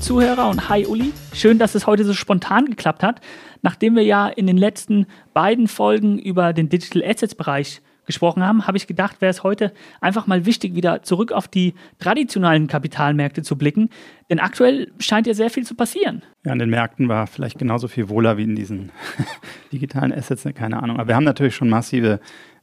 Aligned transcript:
Zuhörer 0.00 0.48
und 0.48 0.70
hi 0.70 0.86
Uli. 0.86 1.12
Schön, 1.34 1.58
dass 1.58 1.74
es 1.74 1.86
heute 1.86 2.04
so 2.04 2.14
spontan 2.14 2.64
geklappt 2.64 3.02
hat. 3.02 3.20
Nachdem 3.60 3.96
wir 3.96 4.02
ja 4.02 4.28
in 4.28 4.46
den 4.46 4.56
letzten 4.56 5.06
beiden 5.34 5.68
Folgen 5.68 6.18
über 6.18 6.54
den 6.54 6.70
Digital 6.70 7.04
Assets 7.04 7.34
Bereich 7.34 7.82
gesprochen 8.06 8.42
haben, 8.42 8.66
habe 8.66 8.78
ich 8.78 8.86
gedacht, 8.86 9.20
wäre 9.20 9.30
es 9.30 9.42
heute 9.42 9.72
einfach 10.00 10.26
mal 10.26 10.46
wichtig, 10.46 10.74
wieder 10.74 11.02
zurück 11.02 11.32
auf 11.32 11.48
die 11.48 11.74
traditionellen 11.98 12.66
Kapitalmärkte 12.66 13.42
zu 13.42 13.56
blicken. 13.56 13.90
Denn 14.30 14.40
aktuell 14.40 14.90
scheint 14.98 15.26
ja 15.26 15.34
sehr 15.34 15.50
viel 15.50 15.64
zu 15.64 15.74
passieren. 15.74 16.22
Ja, 16.44 16.52
an 16.52 16.58
den 16.58 16.70
Märkten 16.70 17.08
war 17.08 17.26
vielleicht 17.26 17.58
genauso 17.58 17.86
viel 17.86 18.08
wohler 18.08 18.38
wie 18.38 18.44
in 18.44 18.56
diesen 18.56 18.90
digitalen 19.72 20.12
Assets, 20.12 20.44
keine 20.54 20.82
Ahnung. 20.82 20.98
Aber 20.98 21.08
wir 21.08 21.14
haben 21.14 21.24
natürlich 21.24 21.54
schon 21.54 21.68
massive 21.68 22.20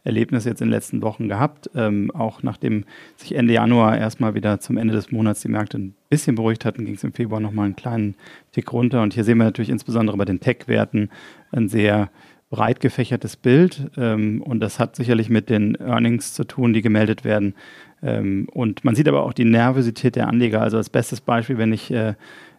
Erlebnisse 0.07 0.49
jetzt 0.49 0.61
in 0.61 0.67
den 0.67 0.73
letzten 0.73 1.01
Wochen 1.03 1.27
gehabt. 1.27 1.69
Ähm, 1.75 2.09
auch 2.11 2.41
nachdem 2.41 2.85
sich 3.15 3.35
Ende 3.35 3.53
Januar 3.53 3.97
erstmal 3.97 4.33
wieder 4.33 4.59
zum 4.59 4.77
Ende 4.77 4.93
des 4.93 5.11
Monats 5.11 5.41
die 5.41 5.49
Märkte 5.49 5.77
ein 5.77 5.95
bisschen 6.09 6.35
beruhigt 6.35 6.65
hatten, 6.65 6.85
ging 6.85 6.95
es 6.95 7.03
im 7.03 7.13
Februar 7.13 7.39
nochmal 7.39 7.65
einen 7.65 7.75
kleinen 7.75 8.15
Tick 8.53 8.73
runter. 8.73 9.01
Und 9.01 9.13
hier 9.13 9.23
sehen 9.23 9.37
wir 9.37 9.43
natürlich 9.43 9.69
insbesondere 9.69 10.17
bei 10.17 10.25
den 10.25 10.39
Tech-Werten 10.39 11.09
ein 11.51 11.69
sehr 11.69 12.09
breit 12.49 12.79
gefächertes 12.79 13.35
Bild. 13.35 13.91
Ähm, 13.97 14.41
und 14.41 14.61
das 14.61 14.79
hat 14.79 14.95
sicherlich 14.95 15.29
mit 15.29 15.49
den 15.49 15.75
Earnings 15.75 16.33
zu 16.33 16.45
tun, 16.45 16.73
die 16.73 16.81
gemeldet 16.81 17.23
werden. 17.23 17.53
Ähm, 18.01 18.47
und 18.51 18.85
man 18.85 18.95
sieht 18.95 19.07
aber 19.07 19.23
auch 19.23 19.33
die 19.33 19.45
Nervosität 19.45 20.15
der 20.15 20.27
Anleger. 20.27 20.61
Also 20.61 20.77
als 20.77 20.89
bestes 20.89 21.21
Beispiel, 21.21 21.57
wenn 21.57 21.73
ich 21.73 21.91
äh, 21.91 22.13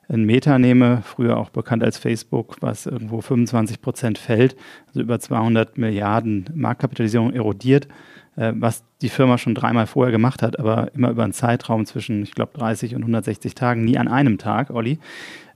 ein 0.09 0.25
Meta 0.25 0.59
nehme, 0.59 1.03
früher 1.03 1.37
auch 1.37 1.51
bekannt 1.51 1.85
als 1.85 1.98
Facebook, 1.98 2.57
was 2.61 2.87
irgendwo 2.87 3.21
25 3.21 3.80
Prozent 3.83 4.19
fällt, 4.19 4.57
also 4.89 5.01
über 5.01 5.21
200 5.21 5.77
Milliarden 5.77 6.47
Marktkapitalisierung 6.55 7.33
erodiert, 7.33 7.89
äh, 8.36 8.53
was 8.56 8.84
die 9.03 9.11
Firma 9.11 9.36
schon 9.36 9.55
dreimal 9.55 9.86
vorher 9.86 10.12
gemacht 10.12 10.42
hat, 10.42 10.59
aber 10.59 10.95
immer 10.95 11.11
über 11.11 11.25
einen 11.25 11.34
Zeitraum 11.34 11.84
zwischen, 11.84 12.23
ich 12.23 12.34
glaube, 12.34 12.56
30 12.59 12.95
und 12.95 13.03
160 13.03 13.55
Tagen, 13.55 13.84
nie 13.84 13.98
an 13.98 14.09
einem 14.09 14.39
Tag, 14.39 14.70
Olli. 14.70 14.98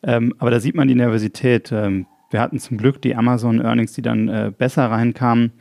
Ähm, 0.02 0.34
aber 0.38 0.50
da 0.50 0.60
sieht 0.60 0.74
man 0.74 0.88
die 0.88 0.94
Nervosität. 0.94 1.72
Ähm, 1.72 2.06
wir 2.30 2.40
hatten 2.40 2.58
zum 2.58 2.78
Glück 2.78 3.00
die 3.00 3.14
Amazon-Earnings, 3.14 3.92
die 3.92 4.02
dann 4.02 4.28
äh, 4.28 4.52
besser 4.56 4.90
reinkamen. 4.90 5.52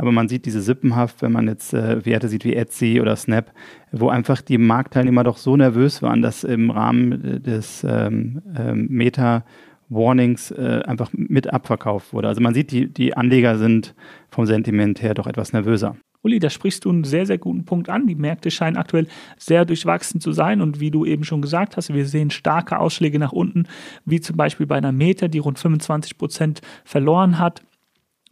Aber 0.00 0.12
man 0.12 0.30
sieht 0.30 0.46
diese 0.46 0.62
Sippenhaft, 0.62 1.20
wenn 1.20 1.32
man 1.32 1.46
jetzt 1.46 1.74
äh, 1.74 2.06
Werte 2.06 2.28
sieht 2.28 2.46
wie 2.46 2.54
Etsy 2.54 3.02
oder 3.02 3.16
Snap, 3.16 3.52
wo 3.92 4.08
einfach 4.08 4.40
die 4.40 4.56
Marktteilnehmer 4.56 5.24
doch 5.24 5.36
so 5.36 5.58
nervös 5.58 6.00
waren, 6.00 6.22
dass 6.22 6.42
im 6.42 6.70
Rahmen 6.70 7.42
des 7.42 7.84
ähm, 7.86 8.40
ähm, 8.56 8.86
Meta 8.88 9.44
Warnings 9.90 10.52
äh, 10.52 10.80
einfach 10.86 11.10
mit 11.12 11.52
abverkauft 11.52 12.14
wurde. 12.14 12.28
Also 12.28 12.40
man 12.40 12.54
sieht, 12.54 12.70
die, 12.70 12.90
die 12.90 13.14
Anleger 13.14 13.58
sind 13.58 13.94
vom 14.30 14.46
Sentiment 14.46 15.02
her 15.02 15.12
doch 15.12 15.26
etwas 15.26 15.52
nervöser. 15.52 15.96
Uli, 16.22 16.38
da 16.38 16.48
sprichst 16.48 16.86
du 16.86 16.90
einen 16.90 17.04
sehr, 17.04 17.26
sehr 17.26 17.38
guten 17.38 17.66
Punkt 17.66 17.90
an. 17.90 18.06
Die 18.06 18.14
Märkte 18.14 18.50
scheinen 18.50 18.78
aktuell 18.78 19.06
sehr 19.36 19.66
durchwachsen 19.66 20.22
zu 20.22 20.32
sein 20.32 20.62
und 20.62 20.80
wie 20.80 20.90
du 20.90 21.04
eben 21.04 21.24
schon 21.24 21.42
gesagt 21.42 21.76
hast, 21.76 21.92
wir 21.92 22.06
sehen 22.06 22.30
starke 22.30 22.78
Ausschläge 22.78 23.18
nach 23.18 23.32
unten, 23.32 23.64
wie 24.06 24.20
zum 24.20 24.38
Beispiel 24.38 24.66
bei 24.66 24.76
einer 24.76 24.92
Meta, 24.92 25.28
die 25.28 25.38
rund 25.40 25.58
25 25.58 26.16
Prozent 26.16 26.62
verloren 26.84 27.38
hat. 27.38 27.62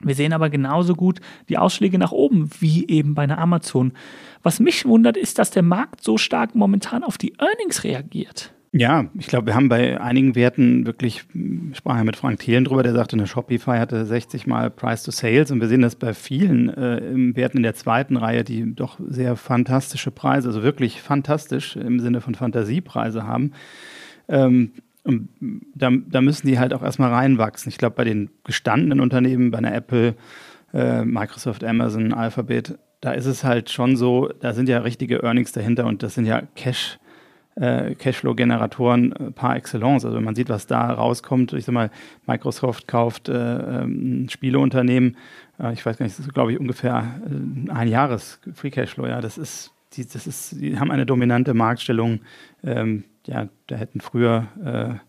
Wir 0.00 0.14
sehen 0.14 0.32
aber 0.32 0.48
genauso 0.50 0.94
gut 0.94 1.20
die 1.48 1.58
Ausschläge 1.58 1.98
nach 1.98 2.12
oben, 2.12 2.50
wie 2.60 2.86
eben 2.88 3.14
bei 3.14 3.22
einer 3.22 3.38
Amazon. 3.38 3.92
Was 4.42 4.60
mich 4.60 4.84
wundert, 4.84 5.16
ist, 5.16 5.38
dass 5.38 5.50
der 5.50 5.62
Markt 5.62 6.02
so 6.02 6.18
stark 6.18 6.54
momentan 6.54 7.02
auf 7.02 7.18
die 7.18 7.34
Earnings 7.38 7.84
reagiert. 7.84 8.52
Ja, 8.70 9.06
ich 9.18 9.28
glaube, 9.28 9.46
wir 9.46 9.54
haben 9.54 9.70
bei 9.70 9.98
einigen 9.98 10.34
Werten 10.34 10.84
wirklich, 10.84 11.24
ich 11.32 11.78
sprach 11.78 11.96
ja 11.96 12.04
mit 12.04 12.16
Frank 12.16 12.40
Thelen 12.40 12.66
drüber, 12.66 12.82
der 12.82 12.92
sagte, 12.92 13.16
eine 13.16 13.26
Shopify 13.26 13.78
hatte 13.78 14.04
60 14.04 14.46
mal 14.46 14.70
Price 14.70 15.04
to 15.04 15.10
Sales 15.10 15.50
und 15.50 15.60
wir 15.60 15.68
sehen 15.68 15.80
das 15.80 15.96
bei 15.96 16.12
vielen 16.12 16.68
äh, 16.68 17.34
Werten 17.34 17.58
in 17.58 17.62
der 17.62 17.74
zweiten 17.74 18.18
Reihe, 18.18 18.44
die 18.44 18.74
doch 18.74 18.98
sehr 19.08 19.36
fantastische 19.36 20.10
Preise, 20.10 20.48
also 20.48 20.62
wirklich 20.62 21.00
fantastisch 21.00 21.76
im 21.76 21.98
Sinne 21.98 22.20
von 22.20 22.34
Fantasiepreise 22.34 23.26
haben. 23.26 23.52
Ähm, 24.28 24.72
und 25.08 25.28
da, 25.74 25.90
da, 25.90 26.20
müssen 26.20 26.46
die 26.46 26.58
halt 26.58 26.72
auch 26.74 26.82
erstmal 26.82 27.10
reinwachsen. 27.10 27.70
Ich 27.70 27.78
glaube, 27.78 27.96
bei 27.96 28.04
den 28.04 28.30
gestandenen 28.44 29.00
Unternehmen, 29.00 29.50
bei 29.50 29.58
einer 29.58 29.74
Apple, 29.74 30.14
äh, 30.74 31.04
Microsoft, 31.04 31.64
Amazon, 31.64 32.12
Alphabet, 32.12 32.78
da 33.00 33.12
ist 33.12 33.26
es 33.26 33.42
halt 33.42 33.70
schon 33.70 33.96
so, 33.96 34.28
da 34.40 34.52
sind 34.52 34.68
ja 34.68 34.78
richtige 34.78 35.22
Earnings 35.22 35.52
dahinter 35.52 35.86
und 35.86 36.02
das 36.02 36.14
sind 36.14 36.26
ja 36.26 36.42
Cash- 36.56 36.98
äh, 37.54 37.94
Cashflow-Generatoren 37.94 39.12
äh, 39.12 39.30
par 39.30 39.56
excellence. 39.56 40.04
Also 40.04 40.16
wenn 40.16 40.24
man 40.24 40.34
sieht, 40.34 40.48
was 40.48 40.66
da 40.66 40.92
rauskommt, 40.92 41.52
ich 41.54 41.64
sag 41.64 41.72
mal, 41.72 41.90
Microsoft 42.26 42.86
kauft 42.86 43.28
äh, 43.28 43.32
ähm, 43.32 44.24
ein 44.24 44.28
Spieleunternehmen, 44.28 45.16
äh, 45.58 45.72
ich 45.72 45.84
weiß 45.84 45.98
gar 45.98 46.04
nicht, 46.04 46.18
das 46.18 46.26
ist 46.26 46.34
glaube 46.34 46.52
ich 46.52 46.60
ungefähr 46.60 47.20
äh, 47.26 47.72
ein 47.72 47.88
Jahres 47.88 48.40
Free 48.54 48.70
Cashflow, 48.70 49.06
ja, 49.06 49.20
das 49.20 49.38
ist, 49.38 49.72
die, 49.92 50.06
das 50.06 50.26
ist, 50.26 50.60
die 50.60 50.78
haben 50.78 50.90
eine 50.90 51.06
dominante 51.06 51.54
Marktstellung, 51.54 52.20
ähm, 52.62 53.04
ja, 53.26 53.48
da 53.66 53.76
hätten 53.76 54.00
früher 54.00 54.48
äh, 54.64 55.08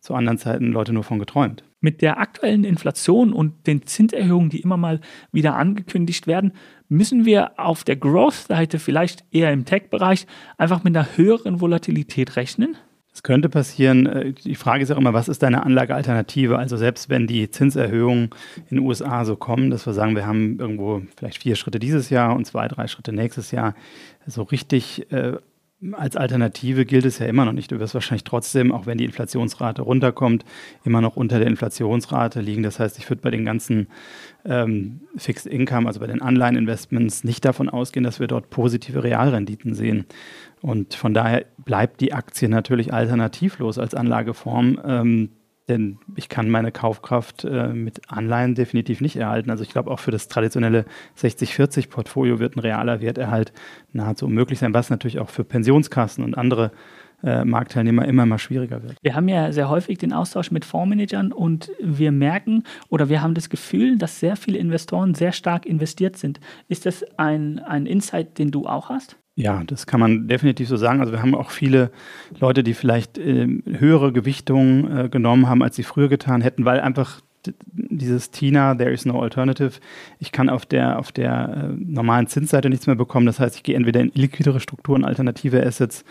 zu 0.00 0.14
anderen 0.14 0.38
Zeiten 0.38 0.72
Leute 0.72 0.92
nur 0.92 1.04
von 1.04 1.18
geträumt. 1.18 1.64
Mit 1.80 2.02
der 2.02 2.18
aktuellen 2.18 2.64
Inflation 2.64 3.32
und 3.32 3.66
den 3.66 3.86
Zinserhöhungen, 3.86 4.50
die 4.50 4.60
immer 4.60 4.76
mal 4.76 5.00
wieder 5.32 5.56
angekündigt 5.56 6.26
werden, 6.26 6.52
müssen 6.88 7.24
wir 7.24 7.58
auf 7.58 7.84
der 7.84 7.96
Growth-Seite 7.96 8.78
vielleicht 8.78 9.24
eher 9.30 9.52
im 9.52 9.64
Tech-Bereich 9.64 10.26
einfach 10.56 10.82
mit 10.82 10.96
einer 10.96 11.16
höheren 11.16 11.60
Volatilität 11.60 12.36
rechnen? 12.36 12.76
Das 13.18 13.24
könnte 13.24 13.48
passieren. 13.48 14.06
Äh, 14.06 14.32
die 14.32 14.54
Frage 14.54 14.84
ist 14.84 14.92
auch 14.92 14.96
immer, 14.96 15.12
was 15.12 15.26
ist 15.26 15.42
deine 15.42 15.64
Anlagealternative? 15.66 16.56
Also 16.56 16.76
selbst 16.76 17.10
wenn 17.10 17.26
die 17.26 17.50
Zinserhöhungen 17.50 18.30
in 18.70 18.76
den 18.76 18.86
USA 18.86 19.24
so 19.24 19.34
kommen, 19.34 19.70
dass 19.70 19.86
wir 19.86 19.92
sagen, 19.92 20.14
wir 20.14 20.24
haben 20.24 20.60
irgendwo 20.60 21.02
vielleicht 21.16 21.42
vier 21.42 21.56
Schritte 21.56 21.80
dieses 21.80 22.10
Jahr 22.10 22.36
und 22.36 22.44
zwei, 22.44 22.68
drei 22.68 22.86
Schritte 22.86 23.12
nächstes 23.12 23.50
Jahr, 23.50 23.74
so 24.28 24.44
richtig 24.44 25.10
äh, 25.10 25.32
als 25.92 26.16
Alternative 26.16 26.84
gilt 26.84 27.04
es 27.04 27.20
ja 27.20 27.26
immer 27.26 27.44
noch 27.44 27.52
nicht. 27.52 27.70
Du 27.70 27.78
wirst 27.78 27.94
wahrscheinlich 27.94 28.24
trotzdem, 28.24 28.72
auch 28.72 28.86
wenn 28.86 28.98
die 28.98 29.04
Inflationsrate 29.04 29.82
runterkommt, 29.82 30.44
immer 30.84 31.00
noch 31.00 31.16
unter 31.16 31.38
der 31.38 31.46
Inflationsrate 31.46 32.40
liegen. 32.40 32.64
Das 32.64 32.80
heißt, 32.80 32.98
ich 32.98 33.08
würde 33.08 33.22
bei 33.22 33.30
den 33.30 33.44
ganzen 33.44 33.86
ähm, 34.44 35.00
Fixed 35.16 35.46
Income, 35.46 35.86
also 35.86 36.00
bei 36.00 36.08
den 36.08 36.20
Anleiheninvestments, 36.20 37.22
nicht 37.22 37.44
davon 37.44 37.68
ausgehen, 37.68 38.02
dass 38.02 38.18
wir 38.18 38.26
dort 38.26 38.50
positive 38.50 39.04
Realrenditen 39.04 39.74
sehen. 39.74 40.06
Und 40.62 40.94
von 40.94 41.14
daher 41.14 41.44
bleibt 41.58 42.00
die 42.00 42.12
Aktie 42.12 42.48
natürlich 42.48 42.92
alternativlos 42.92 43.78
als 43.78 43.94
Anlageform. 43.94 44.80
Ähm, 44.84 45.28
denn 45.68 45.98
ich 46.16 46.28
kann 46.28 46.48
meine 46.48 46.72
Kaufkraft 46.72 47.44
äh, 47.44 47.68
mit 47.68 48.10
Anleihen 48.10 48.54
definitiv 48.54 49.00
nicht 49.00 49.16
erhalten. 49.16 49.50
Also 49.50 49.62
ich 49.62 49.70
glaube, 49.70 49.90
auch 49.90 50.00
für 50.00 50.10
das 50.10 50.28
traditionelle 50.28 50.86
60-40-Portfolio 51.18 52.38
wird 52.38 52.56
ein 52.56 52.60
realer 52.60 53.00
Werterhalt 53.00 53.52
nahezu 53.92 54.26
unmöglich 54.26 54.58
sein, 54.58 54.74
was 54.74 54.90
natürlich 54.90 55.18
auch 55.18 55.28
für 55.28 55.44
Pensionskassen 55.44 56.24
und 56.24 56.36
andere 56.36 56.72
äh, 57.22 57.44
Marktteilnehmer 57.44 58.06
immer 58.06 58.26
mal 58.26 58.38
schwieriger 58.38 58.82
wird. 58.82 58.96
Wir 59.02 59.14
haben 59.14 59.28
ja 59.28 59.50
sehr 59.52 59.68
häufig 59.68 59.98
den 59.98 60.12
Austausch 60.12 60.50
mit 60.50 60.64
Fondsmanagern 60.64 61.32
und 61.32 61.70
wir 61.80 62.12
merken 62.12 62.62
oder 62.88 63.08
wir 63.08 63.22
haben 63.22 63.34
das 63.34 63.50
Gefühl, 63.50 63.98
dass 63.98 64.20
sehr 64.20 64.36
viele 64.36 64.58
Investoren 64.58 65.14
sehr 65.14 65.32
stark 65.32 65.66
investiert 65.66 66.16
sind. 66.16 66.38
Ist 66.68 66.86
das 66.86 67.04
ein, 67.18 67.58
ein 67.58 67.86
Insight, 67.86 68.38
den 68.38 68.50
du 68.52 68.66
auch 68.66 68.88
hast? 68.88 69.16
Ja, 69.38 69.62
das 69.64 69.86
kann 69.86 70.00
man 70.00 70.26
definitiv 70.26 70.66
so 70.66 70.76
sagen. 70.76 70.98
Also 70.98 71.12
wir 71.12 71.22
haben 71.22 71.36
auch 71.36 71.50
viele 71.50 71.92
Leute, 72.40 72.64
die 72.64 72.74
vielleicht 72.74 73.18
äh, 73.18 73.46
höhere 73.64 74.12
Gewichtungen 74.12 75.04
äh, 75.04 75.08
genommen 75.08 75.48
haben, 75.48 75.62
als 75.62 75.76
sie 75.76 75.84
früher 75.84 76.08
getan 76.08 76.40
hätten, 76.40 76.64
weil 76.64 76.80
einfach 76.80 77.20
dieses 77.72 78.32
Tina, 78.32 78.74
there 78.74 78.90
is 78.90 79.06
no 79.06 79.22
alternative. 79.22 79.78
Ich 80.18 80.32
kann 80.32 80.50
auf 80.50 80.66
der, 80.66 80.98
auf 80.98 81.12
der 81.12 81.70
äh, 81.70 81.76
normalen 81.78 82.26
Zinsseite 82.26 82.68
nichts 82.68 82.88
mehr 82.88 82.96
bekommen. 82.96 83.26
Das 83.26 83.38
heißt, 83.38 83.54
ich 83.54 83.62
gehe 83.62 83.76
entweder 83.76 84.00
in 84.00 84.10
liquidere 84.12 84.58
Strukturen, 84.58 85.04
alternative 85.04 85.64
Assets, 85.64 86.04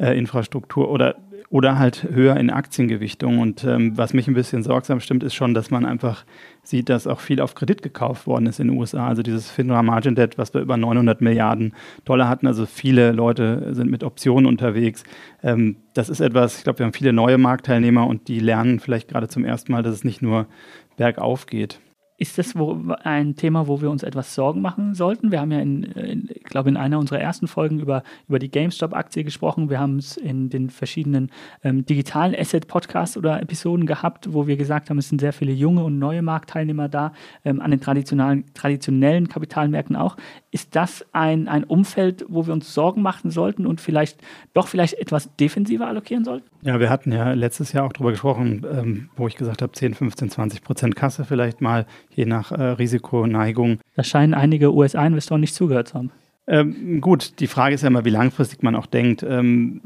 äh, 0.00 0.18
Infrastruktur 0.18 0.90
oder 0.90 1.14
oder 1.54 1.78
halt 1.78 2.08
höher 2.10 2.36
in 2.36 2.50
Aktiengewichtung. 2.50 3.38
Und 3.38 3.62
ähm, 3.62 3.96
was 3.96 4.12
mich 4.12 4.26
ein 4.26 4.34
bisschen 4.34 4.64
sorgsam 4.64 4.98
stimmt, 4.98 5.22
ist 5.22 5.34
schon, 5.34 5.54
dass 5.54 5.70
man 5.70 5.86
einfach 5.86 6.24
sieht, 6.64 6.88
dass 6.88 7.06
auch 7.06 7.20
viel 7.20 7.40
auf 7.40 7.54
Kredit 7.54 7.80
gekauft 7.80 8.26
worden 8.26 8.46
ist 8.46 8.58
in 8.58 8.66
den 8.66 8.76
USA. 8.76 9.06
Also 9.06 9.22
dieses 9.22 9.52
FINRA 9.52 9.84
Margin 9.84 10.16
Debt, 10.16 10.36
was 10.36 10.52
wir 10.52 10.60
über 10.60 10.76
900 10.76 11.20
Milliarden 11.20 11.72
Dollar 12.04 12.28
hatten. 12.28 12.48
Also 12.48 12.66
viele 12.66 13.12
Leute 13.12 13.72
sind 13.72 13.88
mit 13.88 14.02
Optionen 14.02 14.46
unterwegs. 14.46 15.04
Ähm, 15.44 15.76
das 15.92 16.08
ist 16.08 16.18
etwas, 16.18 16.58
ich 16.58 16.64
glaube, 16.64 16.80
wir 16.80 16.86
haben 16.86 16.92
viele 16.92 17.12
neue 17.12 17.38
Marktteilnehmer 17.38 18.04
und 18.04 18.26
die 18.26 18.40
lernen 18.40 18.80
vielleicht 18.80 19.06
gerade 19.06 19.28
zum 19.28 19.44
ersten 19.44 19.70
Mal, 19.70 19.84
dass 19.84 19.94
es 19.94 20.02
nicht 20.02 20.22
nur 20.22 20.48
bergauf 20.96 21.46
geht. 21.46 21.78
Ist 22.16 22.38
das 22.38 22.56
wo, 22.56 22.94
ein 23.02 23.34
Thema, 23.34 23.66
wo 23.66 23.80
wir 23.80 23.90
uns 23.90 24.04
etwas 24.04 24.36
Sorgen 24.36 24.60
machen 24.60 24.94
sollten? 24.94 25.32
Wir 25.32 25.40
haben 25.40 25.50
ja, 25.50 25.58
in, 25.58 25.82
in, 25.82 26.28
ich 26.32 26.44
glaube, 26.44 26.68
in 26.68 26.76
einer 26.76 27.00
unserer 27.00 27.18
ersten 27.18 27.48
Folgen 27.48 27.80
über, 27.80 28.04
über 28.28 28.38
die 28.38 28.52
GameStop-Aktie 28.52 29.24
gesprochen. 29.24 29.68
Wir 29.68 29.80
haben 29.80 29.96
es 29.96 30.16
in 30.16 30.48
den 30.48 30.70
verschiedenen 30.70 31.32
ähm, 31.64 31.84
digitalen 31.84 32.32
Asset-Podcasts 32.32 33.16
oder 33.16 33.42
Episoden 33.42 33.84
gehabt, 33.84 34.32
wo 34.32 34.46
wir 34.46 34.56
gesagt 34.56 34.90
haben, 34.90 34.98
es 34.98 35.08
sind 35.08 35.20
sehr 35.20 35.32
viele 35.32 35.52
junge 35.52 35.82
und 35.82 35.98
neue 35.98 36.22
Marktteilnehmer 36.22 36.88
da, 36.88 37.12
ähm, 37.44 37.60
an 37.60 37.72
den 37.72 37.80
traditionellen, 37.80 38.44
traditionellen 38.54 39.28
Kapitalmärkten 39.28 39.96
auch. 39.96 40.16
Ist 40.54 40.76
das 40.76 41.04
ein, 41.10 41.48
ein 41.48 41.64
Umfeld, 41.64 42.24
wo 42.28 42.46
wir 42.46 42.52
uns 42.52 42.72
Sorgen 42.72 43.02
machen 43.02 43.32
sollten 43.32 43.66
und 43.66 43.80
vielleicht 43.80 44.22
doch 44.52 44.68
vielleicht 44.68 44.94
etwas 44.94 45.34
defensiver 45.34 45.88
allokieren 45.88 46.24
sollten? 46.24 46.48
Ja, 46.62 46.78
wir 46.78 46.90
hatten 46.90 47.10
ja 47.10 47.32
letztes 47.32 47.72
Jahr 47.72 47.84
auch 47.84 47.92
darüber 47.92 48.12
gesprochen, 48.12 48.64
ähm, 48.72 49.08
wo 49.16 49.26
ich 49.26 49.34
gesagt 49.34 49.62
habe, 49.62 49.72
10, 49.72 49.94
15, 49.94 50.30
20 50.30 50.62
Prozent 50.62 50.94
Kasse 50.94 51.24
vielleicht 51.24 51.60
mal 51.60 51.86
je 52.14 52.24
nach 52.24 52.52
äh, 52.52 52.62
Risikoneigung. 52.62 53.80
Da 53.96 54.04
scheinen 54.04 54.32
einige 54.32 54.72
USA-Investoren 54.72 55.40
nicht 55.40 55.56
zugehört 55.56 55.88
zu 55.88 55.94
haben. 55.94 56.12
Ähm, 56.46 57.00
gut, 57.00 57.40
die 57.40 57.48
Frage 57.48 57.74
ist 57.74 57.82
ja 57.82 57.88
immer, 57.88 58.04
wie 58.04 58.10
langfristig 58.10 58.62
man 58.62 58.76
auch 58.76 58.86
denkt. 58.86 59.24
Ähm, 59.24 59.80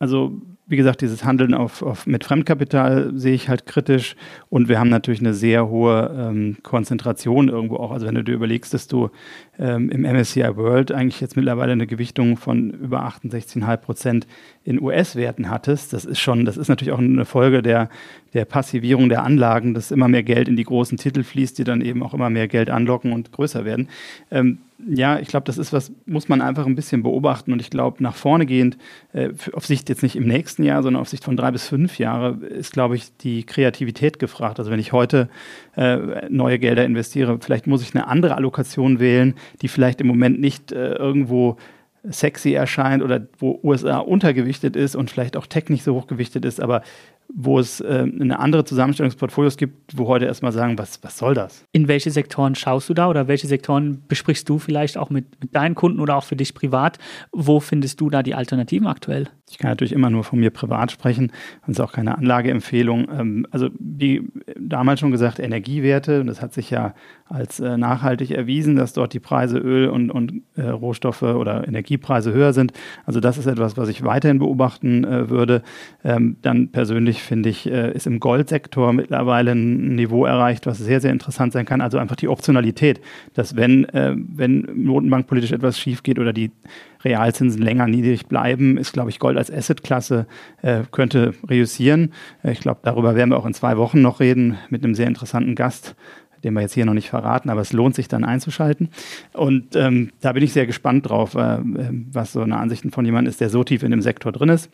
also 0.00 0.32
wie 0.68 0.76
gesagt, 0.76 1.00
dieses 1.00 1.24
Handeln 1.24 1.54
auf, 1.54 1.82
auf, 1.82 2.06
mit 2.06 2.24
Fremdkapital 2.24 3.12
sehe 3.14 3.34
ich 3.34 3.48
halt 3.48 3.64
kritisch. 3.64 4.16
Und 4.50 4.68
wir 4.68 4.78
haben 4.78 4.90
natürlich 4.90 5.20
eine 5.20 5.32
sehr 5.32 5.68
hohe 5.68 6.14
ähm, 6.14 6.58
Konzentration 6.62 7.48
irgendwo 7.48 7.76
auch. 7.76 7.90
Also 7.90 8.06
wenn 8.06 8.14
du 8.14 8.22
dir 8.22 8.34
überlegst, 8.34 8.74
dass 8.74 8.86
du 8.86 9.08
ähm, 9.58 9.88
im 9.88 10.02
MSCI 10.02 10.56
World 10.56 10.92
eigentlich 10.92 11.22
jetzt 11.22 11.36
mittlerweile 11.36 11.72
eine 11.72 11.86
Gewichtung 11.86 12.36
von 12.36 12.70
über 12.70 13.02
68,5 13.06 13.76
Prozent 13.78 14.26
in 14.68 14.82
US-Werten 14.82 15.48
hattest, 15.48 15.94
das 15.94 16.04
ist 16.04 16.18
schon, 16.18 16.44
das 16.44 16.58
ist 16.58 16.68
natürlich 16.68 16.92
auch 16.92 16.98
eine 16.98 17.24
Folge 17.24 17.62
der, 17.62 17.88
der 18.34 18.44
Passivierung 18.44 19.08
der 19.08 19.22
Anlagen, 19.22 19.72
dass 19.72 19.90
immer 19.90 20.08
mehr 20.08 20.22
Geld 20.22 20.46
in 20.46 20.56
die 20.56 20.64
großen 20.64 20.98
Titel 20.98 21.22
fließt, 21.22 21.56
die 21.56 21.64
dann 21.64 21.80
eben 21.80 22.02
auch 22.02 22.12
immer 22.12 22.28
mehr 22.28 22.48
Geld 22.48 22.68
anlocken 22.68 23.14
und 23.14 23.32
größer 23.32 23.64
werden. 23.64 23.88
Ähm, 24.30 24.58
ja, 24.86 25.18
ich 25.20 25.28
glaube, 25.28 25.44
das 25.44 25.56
ist 25.56 25.72
was, 25.72 25.90
muss 26.04 26.28
man 26.28 26.42
einfach 26.42 26.66
ein 26.66 26.74
bisschen 26.74 27.02
beobachten 27.02 27.50
und 27.50 27.62
ich 27.62 27.70
glaube, 27.70 28.02
nach 28.02 28.14
vorne 28.14 28.44
gehend, 28.44 28.76
äh, 29.14 29.30
auf 29.54 29.64
Sicht 29.64 29.88
jetzt 29.88 30.02
nicht 30.02 30.16
im 30.16 30.26
nächsten 30.28 30.62
Jahr, 30.62 30.82
sondern 30.82 31.00
auf 31.00 31.08
Sicht 31.08 31.24
von 31.24 31.38
drei 31.38 31.50
bis 31.50 31.66
fünf 31.66 31.98
Jahre, 31.98 32.36
ist, 32.44 32.74
glaube 32.74 32.94
ich, 32.94 33.16
die 33.16 33.44
Kreativität 33.44 34.18
gefragt. 34.18 34.58
Also 34.58 34.70
wenn 34.70 34.80
ich 34.80 34.92
heute 34.92 35.30
äh, 35.76 36.28
neue 36.28 36.58
Gelder 36.58 36.84
investiere, 36.84 37.38
vielleicht 37.40 37.66
muss 37.66 37.80
ich 37.80 37.94
eine 37.94 38.06
andere 38.06 38.36
Allokation 38.36 39.00
wählen, 39.00 39.34
die 39.62 39.68
vielleicht 39.68 40.02
im 40.02 40.08
Moment 40.08 40.40
nicht 40.40 40.72
äh, 40.72 40.92
irgendwo 40.92 41.56
sexy 42.08 42.52
erscheint 42.52 43.02
oder 43.02 43.26
wo 43.38 43.60
USA 43.62 43.98
untergewichtet 43.98 44.76
ist 44.76 44.96
und 44.96 45.10
vielleicht 45.10 45.36
auch 45.36 45.46
Tech 45.46 45.68
nicht 45.68 45.84
so 45.84 45.94
hochgewichtet 45.94 46.44
ist, 46.44 46.60
aber 46.60 46.82
wo 47.34 47.58
es 47.58 47.80
äh, 47.80 48.06
eine 48.20 48.38
andere 48.38 48.64
Zusammenstellung 48.64 49.10
des 49.10 49.18
Portfolios 49.18 49.56
gibt, 49.58 49.96
wo 49.98 50.08
heute 50.08 50.24
erstmal 50.24 50.52
sagen, 50.52 50.78
was, 50.78 51.02
was 51.02 51.18
soll 51.18 51.34
das? 51.34 51.64
In 51.72 51.86
welche 51.86 52.10
Sektoren 52.10 52.54
schaust 52.54 52.88
du 52.88 52.94
da 52.94 53.08
oder 53.08 53.28
welche 53.28 53.46
Sektoren 53.46 54.02
besprichst 54.08 54.48
du 54.48 54.58
vielleicht 54.58 54.96
auch 54.96 55.10
mit, 55.10 55.26
mit 55.40 55.54
deinen 55.54 55.74
Kunden 55.74 56.00
oder 56.00 56.16
auch 56.16 56.24
für 56.24 56.36
dich 56.36 56.54
privat? 56.54 56.98
Wo 57.30 57.60
findest 57.60 58.00
du 58.00 58.08
da 58.08 58.22
die 58.22 58.34
Alternativen 58.34 58.86
aktuell? 58.86 59.28
Ich 59.50 59.58
kann 59.58 59.70
natürlich 59.70 59.92
immer 59.92 60.08
nur 60.08 60.24
von 60.24 60.40
mir 60.40 60.50
privat 60.50 60.90
sprechen. 60.90 61.32
Das 61.66 61.76
ist 61.76 61.80
auch 61.80 61.92
keine 61.92 62.16
Anlageempfehlung. 62.16 63.08
Ähm, 63.10 63.46
also 63.50 63.68
wie 63.78 64.26
damals 64.58 65.00
schon 65.00 65.10
gesagt, 65.10 65.38
Energiewerte. 65.38 66.24
Das 66.24 66.40
hat 66.40 66.54
sich 66.54 66.70
ja 66.70 66.94
als 67.28 67.60
äh, 67.60 67.76
nachhaltig 67.76 68.30
erwiesen, 68.30 68.76
dass 68.76 68.92
dort 68.92 69.12
die 69.12 69.20
Preise 69.20 69.58
Öl 69.58 69.88
und, 69.88 70.10
und 70.10 70.42
äh, 70.56 70.62
Rohstoffe 70.62 71.22
oder 71.22 71.66
Energiepreise 71.66 72.32
höher 72.32 72.52
sind. 72.52 72.72
Also 73.06 73.20
das 73.20 73.38
ist 73.38 73.46
etwas, 73.46 73.76
was 73.76 73.88
ich 73.88 74.04
weiterhin 74.04 74.38
beobachten 74.38 75.04
äh, 75.04 75.30
würde. 75.30 75.62
Ähm, 76.04 76.36
dann 76.42 76.68
persönlich 76.68 77.22
finde 77.22 77.48
ich, 77.48 77.66
ist 77.66 78.06
im 78.06 78.20
Goldsektor 78.20 78.92
mittlerweile 78.92 79.52
ein 79.52 79.94
Niveau 79.94 80.24
erreicht, 80.24 80.66
was 80.66 80.78
sehr, 80.78 81.00
sehr 81.00 81.12
interessant 81.12 81.52
sein 81.52 81.64
kann. 81.64 81.80
Also 81.80 81.98
einfach 81.98 82.16
die 82.16 82.28
Optionalität, 82.28 83.00
dass 83.34 83.56
wenn, 83.56 83.86
wenn 83.92 84.68
notenbankpolitisch 84.74 85.52
etwas 85.52 85.78
schief 85.78 86.02
geht 86.02 86.18
oder 86.18 86.32
die 86.32 86.50
Realzinsen 87.04 87.62
länger 87.62 87.86
niedrig 87.86 88.26
bleiben, 88.26 88.76
ist, 88.76 88.92
glaube 88.92 89.10
ich, 89.10 89.18
Gold 89.18 89.36
als 89.36 89.52
Assetklasse 89.52 90.26
äh, 90.62 90.82
könnte 90.90 91.34
reüssieren. 91.48 92.12
Äh, 92.42 92.52
ich 92.52 92.60
glaube, 92.60 92.80
darüber 92.82 93.14
werden 93.14 93.30
wir 93.30 93.36
auch 93.36 93.46
in 93.46 93.54
zwei 93.54 93.76
Wochen 93.76 94.02
noch 94.02 94.20
reden 94.20 94.58
mit 94.70 94.84
einem 94.84 94.94
sehr 94.94 95.06
interessanten 95.06 95.54
Gast, 95.54 95.94
den 96.44 96.54
wir 96.54 96.60
jetzt 96.60 96.74
hier 96.74 96.86
noch 96.86 96.94
nicht 96.94 97.10
verraten, 97.10 97.50
aber 97.50 97.60
es 97.60 97.72
lohnt 97.72 97.94
sich 97.94 98.08
dann 98.08 98.24
einzuschalten. 98.24 98.88
Und 99.32 99.76
ähm, 99.76 100.10
da 100.20 100.32
bin 100.32 100.42
ich 100.42 100.52
sehr 100.52 100.66
gespannt 100.66 101.08
drauf, 101.08 101.34
äh, 101.34 101.58
was 102.12 102.32
so 102.32 102.40
eine 102.40 102.56
Ansicht 102.56 102.84
von 102.90 103.04
jemandem 103.04 103.30
ist, 103.30 103.40
der 103.40 103.50
so 103.50 103.64
tief 103.64 103.82
in 103.82 103.90
dem 103.90 104.02
Sektor 104.02 104.32
drin 104.32 104.48
ist. 104.48 104.70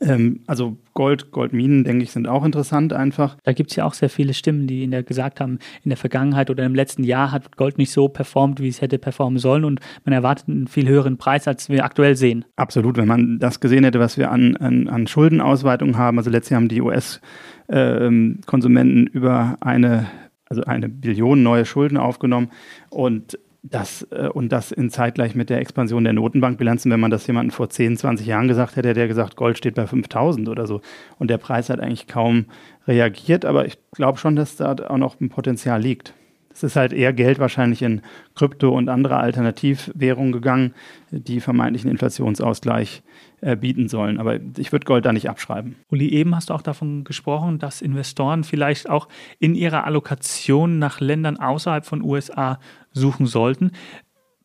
Ähm, 0.00 0.40
also 0.46 0.78
Gold, 0.94 1.32
Goldminen, 1.32 1.84
denke 1.84 2.04
ich, 2.04 2.12
sind 2.12 2.28
auch 2.28 2.44
interessant 2.44 2.92
einfach. 2.92 3.36
Da 3.44 3.52
gibt 3.52 3.70
es 3.70 3.76
ja 3.76 3.84
auch 3.84 3.94
sehr 3.94 4.10
viele 4.10 4.34
Stimmen, 4.34 4.66
die 4.66 4.82
in 4.84 4.90
der 4.90 5.02
gesagt 5.02 5.40
haben, 5.40 5.58
in 5.84 5.90
der 5.90 5.98
Vergangenheit 5.98 6.50
oder 6.50 6.64
im 6.64 6.74
letzten 6.74 7.04
Jahr 7.04 7.32
hat 7.32 7.56
Gold 7.56 7.78
nicht 7.78 7.92
so 7.92 8.08
performt, 8.08 8.60
wie 8.60 8.68
es 8.68 8.80
hätte 8.80 8.98
performen 8.98 9.38
sollen 9.38 9.64
und 9.64 9.80
man 10.04 10.12
erwartet 10.12 10.48
einen 10.48 10.66
viel 10.66 10.88
höheren 10.88 11.18
Preis, 11.18 11.46
als 11.48 11.68
wir 11.68 11.84
aktuell 11.84 12.16
sehen. 12.16 12.44
Absolut, 12.56 12.96
wenn 12.96 13.08
man 13.08 13.38
das 13.38 13.60
gesehen 13.60 13.84
hätte, 13.84 14.00
was 14.00 14.18
wir 14.18 14.30
an, 14.30 14.56
an, 14.56 14.88
an 14.88 15.06
Schuldenausweitung 15.06 15.98
haben. 15.98 16.18
Also 16.18 16.30
letztes 16.30 16.50
Jahr 16.50 16.60
haben 16.60 16.68
die 16.68 16.80
US-Konsumenten 16.80 19.06
äh, 19.06 19.10
über 19.10 19.56
eine 19.60 20.06
also 20.52 20.64
eine 20.64 20.90
Billion 20.90 21.42
neue 21.42 21.64
Schulden 21.64 21.96
aufgenommen 21.96 22.50
und 22.90 23.38
das, 23.62 24.06
äh, 24.10 24.28
und 24.28 24.50
das 24.50 24.70
in 24.70 24.90
zeitgleich 24.90 25.34
mit 25.34 25.48
der 25.48 25.58
Expansion 25.58 26.04
der 26.04 26.12
Notenbankbilanzen, 26.12 26.90
wenn 26.90 27.00
man 27.00 27.10
das 27.10 27.26
jemandem 27.26 27.52
vor 27.52 27.70
10, 27.70 27.96
20 27.96 28.26
Jahren 28.26 28.48
gesagt 28.48 28.76
hätte, 28.76 28.88
hätte 28.88 29.00
der 29.00 29.08
gesagt, 29.08 29.36
Gold 29.36 29.56
steht 29.56 29.76
bei 29.76 29.86
5000 29.86 30.48
oder 30.48 30.66
so. 30.66 30.82
Und 31.18 31.30
der 31.30 31.38
Preis 31.38 31.70
hat 31.70 31.80
eigentlich 31.80 32.06
kaum 32.06 32.46
reagiert, 32.86 33.46
aber 33.46 33.64
ich 33.64 33.78
glaube 33.92 34.18
schon, 34.18 34.36
dass 34.36 34.56
da 34.56 34.74
auch 34.88 34.98
noch 34.98 35.20
ein 35.20 35.30
Potenzial 35.30 35.80
liegt. 35.80 36.12
Es 36.54 36.62
ist 36.62 36.76
halt 36.76 36.92
eher 36.92 37.12
Geld 37.12 37.38
wahrscheinlich 37.38 37.82
in 37.82 38.02
Krypto 38.34 38.70
und 38.70 38.88
andere 38.88 39.16
Alternativwährungen 39.16 40.32
gegangen, 40.32 40.74
die 41.10 41.40
vermeintlichen 41.40 41.90
Inflationsausgleich 41.90 43.02
äh, 43.40 43.56
bieten 43.56 43.88
sollen. 43.88 44.18
Aber 44.18 44.38
ich 44.56 44.72
würde 44.72 44.84
Gold 44.84 45.04
da 45.04 45.12
nicht 45.12 45.28
abschreiben. 45.28 45.76
Uli, 45.90 46.08
eben 46.10 46.34
hast 46.36 46.50
du 46.50 46.54
auch 46.54 46.62
davon 46.62 47.04
gesprochen, 47.04 47.58
dass 47.58 47.82
Investoren 47.82 48.44
vielleicht 48.44 48.88
auch 48.88 49.08
in 49.38 49.54
ihrer 49.54 49.84
Allokation 49.84 50.78
nach 50.78 51.00
Ländern 51.00 51.38
außerhalb 51.38 51.84
von 51.84 52.02
USA 52.02 52.60
suchen 52.92 53.26
sollten. 53.26 53.72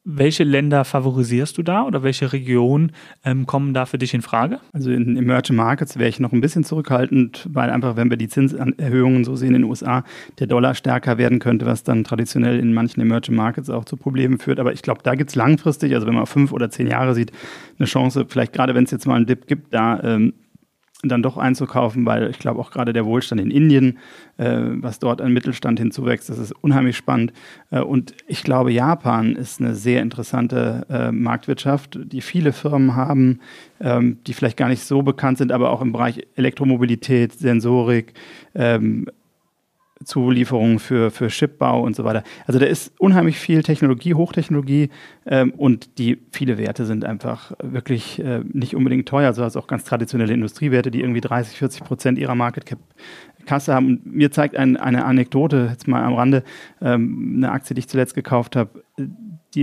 Welche 0.09 0.45
Länder 0.45 0.85
favorisierst 0.85 1.57
du 1.57 1.63
da 1.63 1.83
oder 1.83 2.01
welche 2.01 2.31
Regionen 2.31 2.93
ähm, 3.25 3.45
kommen 3.45 3.73
da 3.73 3.85
für 3.85 3.97
dich 3.97 4.13
in 4.13 4.21
Frage? 4.21 4.61
Also 4.71 4.89
in 4.89 5.17
Emerging 5.17 5.57
Markets 5.57 5.99
wäre 5.99 6.07
ich 6.07 6.21
noch 6.21 6.31
ein 6.31 6.39
bisschen 6.39 6.63
zurückhaltend, 6.63 7.45
weil 7.51 7.69
einfach, 7.69 7.97
wenn 7.97 8.09
wir 8.09 8.15
die 8.15 8.29
Zinserhöhungen 8.29 9.25
so 9.25 9.35
sehen 9.35 9.49
in 9.49 9.63
den 9.63 9.63
USA, 9.65 10.05
der 10.39 10.47
Dollar 10.47 10.75
stärker 10.75 11.17
werden 11.17 11.39
könnte, 11.39 11.65
was 11.65 11.83
dann 11.83 12.05
traditionell 12.05 12.57
in 12.57 12.73
manchen 12.73 13.01
Emerging 13.01 13.35
Markets 13.35 13.69
auch 13.69 13.83
zu 13.83 13.97
Problemen 13.97 14.39
führt. 14.39 14.61
Aber 14.61 14.71
ich 14.71 14.81
glaube, 14.81 15.01
da 15.03 15.13
gibt 15.15 15.31
es 15.31 15.35
langfristig, 15.35 15.93
also 15.93 16.07
wenn 16.07 16.15
man 16.15 16.25
fünf 16.25 16.53
oder 16.53 16.69
zehn 16.69 16.87
Jahre 16.87 17.13
sieht, 17.13 17.33
eine 17.77 17.85
Chance, 17.85 18.27
vielleicht 18.29 18.53
gerade 18.53 18.75
wenn 18.75 18.85
es 18.85 18.91
jetzt 18.91 19.07
mal 19.07 19.15
einen 19.15 19.25
Dip 19.25 19.45
gibt, 19.45 19.73
da 19.73 20.01
ähm, 20.01 20.31
dann 21.03 21.21
doch 21.21 21.37
einzukaufen, 21.37 22.05
weil 22.05 22.29
ich 22.29 22.39
glaube 22.39 22.59
auch 22.59 22.71
gerade 22.71 22.91
der 22.91 23.05
Wohlstand 23.05 23.39
in 23.39 23.51
Indien, 23.51 23.99
äh, 24.37 24.57
was 24.57 24.97
dort 24.97 25.21
an 25.21 25.31
Mittelstand 25.31 25.79
hinzuwächst, 25.79 26.29
das 26.29 26.39
ist 26.39 26.51
unheimlich 26.61 26.97
spannend. 26.97 27.33
Äh, 27.69 27.81
und 27.81 28.15
ich 28.27 28.43
glaube, 28.43 28.71
Japan 28.71 29.35
ist 29.35 29.61
eine 29.61 29.75
sehr 29.75 30.01
interessante 30.01 30.85
äh, 30.89 31.11
Marktwirtschaft, 31.11 31.99
die 32.03 32.21
viele 32.21 32.51
Firmen 32.51 32.95
haben, 32.95 33.39
ähm, 33.79 34.17
die 34.25 34.33
vielleicht 34.33 34.57
gar 34.57 34.69
nicht 34.69 34.83
so 34.83 35.03
bekannt 35.03 35.37
sind, 35.37 35.51
aber 35.51 35.71
auch 35.71 35.81
im 35.81 35.91
Bereich 35.91 36.25
Elektromobilität, 36.35 37.33
Sensorik, 37.33 38.13
ähm, 38.55 39.05
Zulieferungen 40.03 40.79
für, 40.79 41.11
für 41.11 41.27
Chipbau 41.27 41.81
und 41.81 41.95
so 41.95 42.03
weiter. 42.03 42.23
Also 42.45 42.59
da 42.59 42.65
ist 42.65 42.93
unheimlich 42.99 43.39
viel 43.39 43.63
Technologie, 43.63 44.13
Hochtechnologie 44.13 44.89
ähm, 45.25 45.51
und 45.51 45.97
die 45.97 46.19
viele 46.31 46.57
Werte 46.57 46.85
sind 46.85 47.05
einfach 47.05 47.51
wirklich 47.61 48.19
äh, 48.19 48.41
nicht 48.51 48.75
unbedingt 48.75 49.07
teuer, 49.07 49.27
also 49.27 49.43
hast 49.43 49.57
auch 49.57 49.67
ganz 49.67 49.83
traditionelle 49.83 50.33
Industriewerte, 50.33 50.91
die 50.91 51.01
irgendwie 51.01 51.21
30, 51.21 51.57
40 51.57 51.83
Prozent 51.83 52.19
ihrer 52.19 52.35
Market 52.35 52.65
Cap 52.65 52.79
Kasse 53.47 53.73
haben. 53.73 53.87
Und 53.87 54.05
mir 54.05 54.29
zeigt 54.31 54.55
ein, 54.55 54.77
eine 54.77 55.05
Anekdote 55.05 55.69
jetzt 55.71 55.87
mal 55.87 56.03
am 56.03 56.13
Rande, 56.13 56.43
ähm, 56.81 57.33
eine 57.37 57.51
Aktie, 57.51 57.73
die 57.73 57.79
ich 57.79 57.87
zuletzt 57.87 58.13
gekauft 58.13 58.55
habe, 58.55 58.83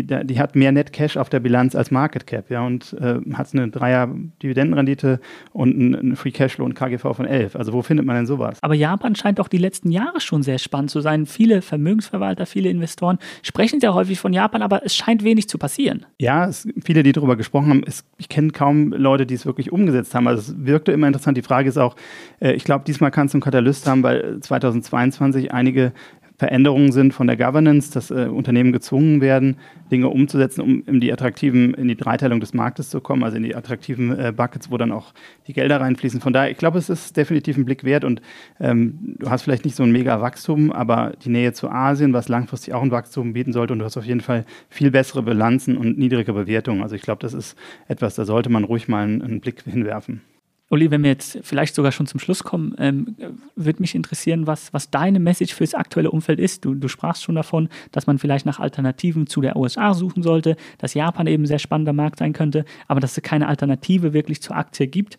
die, 0.03 0.27
die 0.27 0.39
hat 0.39 0.57
mehr 0.57 0.73
Net 0.73 0.93
Cash 0.93 1.17
auf 1.17 1.29
der 1.29 1.41
Bilanz 1.41 1.75
als 1.75 1.91
Market 1.91 2.27
Cap, 2.27 2.51
ja, 2.51 2.67
und 2.67 2.97
äh, 3.01 3.21
hat 3.35 3.49
eine 3.53 3.69
Dreier 3.69 4.09
Dividendenrendite 4.43 5.21
und 5.53 5.75
einen 5.75 6.17
Free 6.17 6.33
Cashflow 6.33 6.65
und 6.65 6.75
KGV 6.75 7.15
von 7.15 7.27
11. 7.27 7.57
Also 7.57 7.73
wo 7.73 7.83
findet 7.83 8.07
man 8.07 8.17
denn 8.17 8.27
sowas? 8.27 8.59
Aber 8.63 8.75
Japan 8.75 9.15
scheint 9.15 9.39
doch 9.39 9.49
die 9.49 9.59
letzten 9.59 9.91
Jahre 9.91 10.21
schon 10.21 10.43
sehr 10.43 10.59
spannend 10.59 10.91
zu 10.91 11.01
sein. 11.01 11.27
Viele 11.27 11.63
Vermögensverwalter, 11.63 12.47
viele 12.47 12.69
Investoren 12.69 13.19
sprechen 13.43 13.81
sehr 13.81 13.95
häufig 13.95 14.19
von 14.19 14.33
Japan, 14.33 14.63
aber 14.63 14.85
es 14.85 14.97
scheint 14.97 15.23
wenig 15.23 15.49
zu 15.49 15.59
passieren. 15.59 16.07
Ja, 16.19 16.47
es, 16.47 16.67
viele, 16.85 17.03
die 17.03 17.13
darüber 17.13 17.37
gesprochen 17.37 17.69
haben, 17.69 17.83
es, 17.87 18.05
ich 18.19 18.29
kenne 18.29 18.51
kaum 18.51 18.93
Leute, 18.93 19.27
die 19.27 19.35
es 19.35 19.47
wirklich 19.47 19.71
umgesetzt 19.73 20.15
haben. 20.15 20.27
Also 20.27 20.53
es 20.53 20.67
wirkte 20.67 20.93
immer 20.93 21.07
interessant. 21.07 21.37
Die 21.37 21.43
Frage 21.43 21.69
ist 21.69 21.79
auch, 21.79 21.97
äh, 22.41 22.53
ich 22.53 22.65
glaube, 22.65 22.85
diesmal 22.87 23.11
kann 23.11 23.27
es 23.27 23.35
einen 23.35 23.43
Katalyst 23.43 23.87
haben, 23.87 24.03
weil 24.03 24.41
2022 24.41 25.53
einige 25.53 25.93
Veränderungen 26.37 26.91
sind 26.91 27.14
von 27.14 27.26
der 27.26 27.37
Governance, 27.37 27.93
dass 27.93 28.11
äh, 28.11 28.26
Unternehmen 28.26 28.73
gezwungen 28.73 29.21
werden, 29.21 29.57
Dinge 29.91 30.09
umzusetzen, 30.09 30.62
um 30.62 30.83
in 30.87 31.00
die 31.00 31.12
attraktiven, 31.12 31.75
in 31.75 31.87
die 31.87 31.97
Dreiteilung 31.97 32.41
des 32.41 32.55
Marktes 32.55 32.91
zu 32.91 33.00
kommen, 33.00 33.23
also 33.23 33.37
in 33.37 33.45
die 33.45 33.55
attraktiven 33.55 34.19
äh, 34.19 34.33
Buckets, 34.37 34.71
wo 34.71 34.76
dann 34.76 34.91
auch 34.91 35.12
die 35.47 35.53
Gelder 35.53 35.81
reinfließen. 35.81 36.21
Von 36.21 36.33
daher, 36.33 36.50
ich 36.50 36.59
glaube, 36.59 36.79
es 36.79 36.88
ist 36.88 37.17
definitiv 37.17 37.57
ein 37.57 37.64
Blick 37.64 37.85
wert 37.85 38.05
und 38.05 38.21
ähm, 38.59 39.17
du 39.19 39.31
hast 39.31 39.43
vielleicht 39.43 39.64
nicht 39.64 39.76
so 39.76 39.85
ein 39.85 39.93
mega 39.93 40.21
Wachstum, 40.21 40.73
aber 40.73 41.12
die 41.25 41.31
Nähe 41.31 41.53
zu 41.53 41.71
Asien, 41.71 42.12
was 42.12 42.29
langfristig 42.29 42.75
auch 42.75 42.83
ein 42.83 42.91
Wachstum 42.91 43.33
bieten 43.33 43.53
sollte 43.53 43.73
und 43.73 43.79
du 43.79 43.85
hast 43.85 43.97
auf 43.97 44.07
jeden 44.07 44.21
Fall 44.21 44.45
viel 44.69 44.91
bessere 44.91 45.23
Bilanzen 45.23 45.76
und 45.76 45.99
niedrige 45.99 46.33
Bewertungen. 46.33 46.83
Also 46.83 46.97
ich 46.97 47.03
glaube, 47.03 47.21
das 47.23 47.35
ist 47.35 47.57
etwas, 47.87 48.17
da 48.17 48.25
sollte 48.25 48.50
man 48.50 48.64
ruhig 48.64 48.88
mal 48.88 49.05
einen, 49.05 49.23
einen 49.23 49.41
Blick 49.41 49.62
hinwerfen. 49.62 50.23
Uli, 50.71 50.90
wenn 50.90 51.02
wir 51.02 51.11
jetzt 51.11 51.38
vielleicht 51.42 51.75
sogar 51.75 51.92
schon 51.92 52.06
zum 52.06 52.18
Schluss 52.18 52.42
kommen, 52.42 52.75
ähm, 52.78 53.16
würde 53.54 53.83
mich 53.83 53.94
interessieren, 53.94 54.47
was, 54.47 54.73
was 54.73 54.90
deine 54.90 55.21
Message 55.21 55.54
für 55.54 55.64
das 55.64 55.75
aktuelle 55.75 56.11
Umfeld 56.11 56.40
ist. 56.40 56.64
Du, 56.64 56.75
du 56.75 56.88
sprachst 56.88 57.23
schon 57.23 57.35
davon, 57.35 57.68
dass 57.92 58.06
man 58.06 58.18
vielleicht 58.18 58.47
nach 58.47 58.61
Alternativen 58.61 59.26
zu 59.26 59.40
der 59.40 59.56
USA 59.56 59.92
suchen 59.92 60.23
sollte, 60.23 60.56
dass 60.78 60.94
Japan 60.94 61.26
eben 61.26 61.44
ein 61.44 61.47
sehr 61.47 61.59
spannender 61.59 61.92
Markt 61.92 62.18
sein 62.18 62.33
könnte, 62.33 62.64
aber 62.88 63.00
dass 63.00 63.16
es 63.16 63.23
keine 63.23 63.47
Alternative 63.47 64.14
wirklich 64.14 64.40
zur 64.40 64.56
Aktie 64.56 64.87
gibt. 64.87 65.18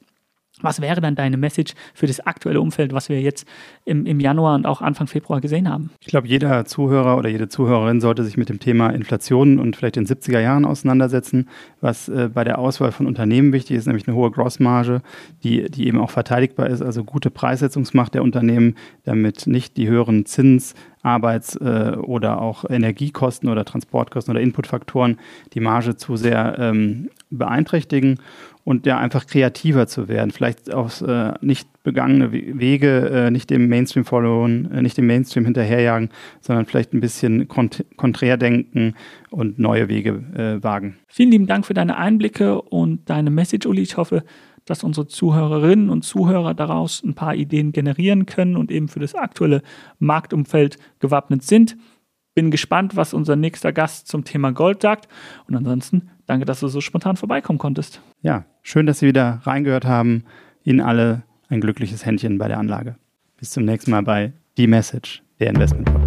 Was 0.65 0.81
wäre 0.81 1.00
dann 1.00 1.15
deine 1.15 1.38
Message 1.38 1.74
für 1.93 2.07
das 2.07 2.19
aktuelle 2.19 2.60
Umfeld, 2.60 2.91
was 2.91 3.10
wir 3.10 3.22
jetzt 3.22 3.48
im, 3.86 4.05
im 4.05 4.19
Januar 4.19 4.55
und 4.55 4.65
auch 4.65 4.81
Anfang 4.81 5.07
Februar 5.07 5.41
gesehen 5.41 5.69
haben? 5.69 5.91
Ich 6.01 6.07
glaube, 6.07 6.27
jeder 6.27 6.65
Zuhörer 6.65 7.17
oder 7.17 7.29
jede 7.29 7.48
Zuhörerin 7.48 8.01
sollte 8.01 8.24
sich 8.24 8.36
mit 8.36 8.50
dem 8.50 8.60
Thema 8.60 8.89
Inflation 8.89 9.60
und 9.60 9.75
vielleicht 9.75 9.98
in 9.98 10.05
den 10.05 10.17
70er 10.17 10.39
Jahren 10.39 10.65
auseinandersetzen, 10.65 11.50
was 11.81 12.10
äh, 12.10 12.29
bei 12.34 12.43
der 12.43 12.60
Auswahl 12.60 12.91
von 12.91 13.07
Unternehmen 13.07 13.53
wichtig 13.53 13.77
ist, 13.77 13.86
nämlich 13.86 14.07
eine 14.07 14.15
hohe 14.15 14.31
Grossmarge, 14.31 15.01
die, 15.43 15.69
die 15.69 15.88
eben 15.88 16.00
auch 16.00 16.10
verteidigbar 16.10 16.67
ist, 16.67 16.81
also 16.81 17.03
gute 17.03 17.29
Preissetzungsmacht 17.29 18.13
der 18.13 18.24
Unternehmen, 18.24 18.75
damit 19.03 19.48
nicht 19.48 19.77
die 19.77 19.88
höheren 19.88 20.25
Zins, 20.25 20.74
Arbeits- 21.05 21.55
äh, 21.55 21.95
oder 21.97 22.41
auch 22.41 22.65
Energiekosten 22.69 23.50
oder 23.50 23.63
Transportkosten 23.63 24.31
oder 24.31 24.41
Inputfaktoren 24.41 25.17
die 25.53 25.59
Marge 25.59 25.95
zu 25.95 26.17
sehr 26.17 26.57
ähm, 26.59 27.09
beeinträchtigen 27.29 28.19
und 28.63 28.88
ja 28.88 28.97
einfach 28.97 29.27
kreativer 29.27 29.85
zu 29.88 30.07
werden, 30.07 30.31
vielleicht 30.31 30.74
auf 30.74 31.01
äh, 31.01 31.33
nicht 31.41 31.69
begangene 31.83 32.31
Wege, 32.31 33.09
äh, 33.09 33.31
nicht 33.31 33.51
dem 33.51 33.69
Mainstream 33.69 34.05
followen, 34.05 34.71
äh, 34.71 34.81
nicht 34.81 34.97
dem 34.97 35.05
Mainstream 35.05 35.45
hinterherjagen, 35.45 36.09
sondern 36.41 36.65
vielleicht 36.65 36.93
ein 36.93 37.00
bisschen 37.00 37.47
kont 37.47 37.85
konträr 37.95 38.38
denken 38.38 38.95
und 39.29 39.59
neue 39.59 39.88
Wege 39.88 40.24
äh, 40.35 40.63
wagen. 40.63 40.97
Vielen 41.07 41.29
lieben 41.29 41.47
Dank 41.47 41.67
für 41.67 41.75
deine 41.75 41.97
Einblicke 41.97 42.59
und 42.59 43.07
deine 43.07 43.29
Message, 43.29 43.67
Uli. 43.67 43.83
Ich 43.83 43.97
hoffe, 43.97 44.24
dass 44.65 44.84
unsere 44.84 45.07
Zuhörerinnen 45.07 45.89
und 45.89 46.03
Zuhörer 46.03 46.53
daraus 46.53 47.03
ein 47.03 47.13
paar 47.13 47.36
Ideen 47.36 47.72
generieren 47.72 48.25
können 48.25 48.57
und 48.57 48.72
eben 48.72 48.88
für 48.88 49.00
das 49.00 49.15
aktuelle 49.15 49.62
Marktumfeld 50.00 50.77
gewappnet 51.00 51.43
sind. 51.43 51.77
Bin 52.34 52.51
gespannt, 52.51 52.95
was 52.95 53.13
unser 53.13 53.36
nächster 53.36 53.72
Gast 53.72 54.07
zum 54.07 54.25
Thema 54.25 54.51
Gold 54.51 54.81
sagt. 54.81 55.07
Und 55.48 55.55
ansonsten 55.55 56.10
danke, 56.25 56.45
dass 56.45 56.60
du 56.60 56.67
so 56.67 56.81
spontan 56.81 57.15
vorbeikommen 57.15 57.60
konntest. 57.60 58.01
Ja, 58.22 58.45
schön, 58.62 58.86
dass 58.86 59.00
Sie 59.00 59.07
wieder 59.07 59.39
reingehört 59.43 59.86
haben. 59.86 60.24
Ihnen 60.63 60.81
alle 60.81 61.24
ein 61.48 61.62
glückliches 61.62 62.05
Händchen 62.05 62.38
bei 62.38 62.48
der 62.48 62.57
Anlage. 62.57 62.95
Bis 63.38 63.51
zum 63.51 63.63
nächsten 63.63 63.91
Mal 63.91 64.03
bei 64.03 64.34
The 64.57 64.67
Message, 64.67 65.24
der 65.39 65.50
Investment 65.50 65.86
Podcast. 65.86 66.04